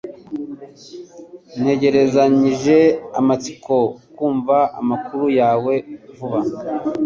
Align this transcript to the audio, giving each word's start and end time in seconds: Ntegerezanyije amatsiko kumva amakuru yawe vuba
Ntegerezanyije 1.59 2.77
amatsiko 3.19 3.75
kumva 4.15 4.57
amakuru 4.79 5.25
yawe 5.39 5.73
vuba 6.17 6.39